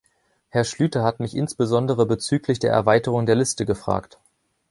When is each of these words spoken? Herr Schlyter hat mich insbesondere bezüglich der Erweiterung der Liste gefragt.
Herr 0.49 0.63
Schlyter 0.63 1.03
hat 1.03 1.19
mich 1.19 1.35
insbesondere 1.35 2.07
bezüglich 2.07 2.57
der 2.57 2.71
Erweiterung 2.71 3.27
der 3.27 3.35
Liste 3.35 3.67
gefragt. 3.67 4.17